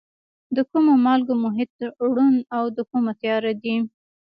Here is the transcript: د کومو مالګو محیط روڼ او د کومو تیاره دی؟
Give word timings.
د 0.55 0.57
کومو 0.69 0.93
مالګو 1.05 1.35
محیط 1.45 1.71
روڼ 2.13 2.33
او 2.55 2.63
د 2.75 2.77
کومو 2.89 3.11
تیاره 3.21 3.53
دی؟ 3.63 3.75